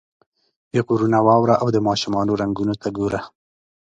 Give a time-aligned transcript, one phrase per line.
[0.69, 3.21] پیغورونه واوره او د ماشومانو رنګونو ته ګوره.